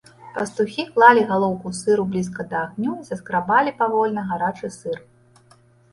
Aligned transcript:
Пастухі 0.35 0.85
клалі 0.93 1.21
галоўку 1.31 1.73
сыру 1.81 2.07
блізка 2.15 2.47
да 2.53 2.57
агню 2.67 2.97
і 3.03 3.07
саскрабалі 3.11 3.77
павольна 3.83 4.21
гарачы 4.31 4.67
сыр. 4.79 4.97